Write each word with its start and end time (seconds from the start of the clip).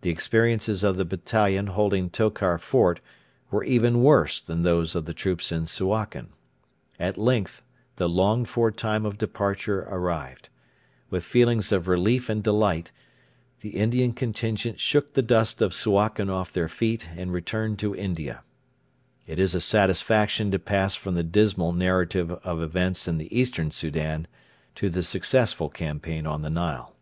The 0.00 0.08
experiences 0.08 0.82
of 0.82 0.96
the 0.96 1.04
battalion 1.04 1.66
holding 1.66 2.08
Tokar 2.08 2.56
Fort 2.56 2.98
were 3.50 3.62
even 3.62 4.02
worse 4.02 4.40
than 4.40 4.62
those 4.62 4.94
of 4.94 5.04
the 5.04 5.12
troops 5.12 5.52
in 5.52 5.66
Suakin. 5.66 6.30
At 6.98 7.18
length 7.18 7.60
the 7.96 8.08
longed 8.08 8.48
for 8.48 8.70
time 8.70 9.04
of 9.04 9.18
departure 9.18 9.82
arrived. 9.82 10.48
With 11.10 11.26
feelings 11.26 11.72
of 11.72 11.88
relief 11.88 12.30
and 12.30 12.42
delight 12.42 12.90
the 13.60 13.76
Indian 13.76 14.14
contingent 14.14 14.80
shook 14.80 15.12
the 15.12 15.20
dust 15.20 15.60
of 15.60 15.74
Suakin 15.74 16.30
off 16.30 16.50
their 16.50 16.66
feet 16.70 17.08
and 17.14 17.30
returned 17.30 17.78
to 17.80 17.94
India. 17.94 18.42
It 19.26 19.38
is 19.38 19.54
a 19.54 19.60
satisfaction 19.60 20.50
to 20.52 20.58
pass 20.58 20.94
from 20.94 21.16
the 21.16 21.22
dismal 21.22 21.74
narrative 21.74 22.30
of 22.30 22.62
events 22.62 23.06
in 23.06 23.18
the 23.18 23.38
Eastern 23.38 23.70
Soudan 23.70 24.26
to 24.76 24.88
the 24.88 25.02
successful 25.02 25.68
campaign 25.68 26.26
on 26.26 26.40
the 26.40 26.48
Nile. 26.48 26.96